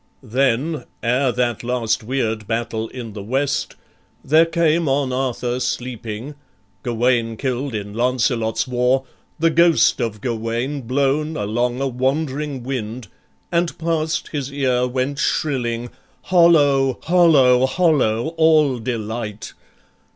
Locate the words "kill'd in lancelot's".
7.37-8.67